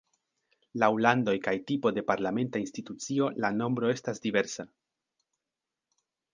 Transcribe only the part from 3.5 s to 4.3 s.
nombro estas